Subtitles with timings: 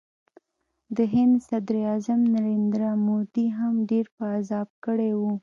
[0.95, 5.21] د هند صدراعظم نریندرا مودي هم ډېر په عذاب کړی و